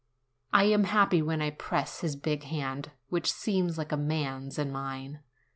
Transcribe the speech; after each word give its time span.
I 0.51 0.63
am 0.63 0.85
happy 0.85 1.21
when 1.21 1.43
I 1.43 1.51
press 1.51 2.01
his 2.01 2.15
big 2.15 2.45
hand, 2.45 2.89
which 3.09 3.31
seems 3.31 3.77
like 3.77 3.91
a 3.91 3.97
man's, 3.97 4.57
in 4.57 4.71
mine. 4.71 5.19